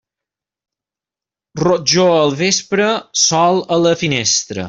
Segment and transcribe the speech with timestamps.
[1.63, 2.89] Rojor al vespre,
[3.27, 4.59] sol a la finestra.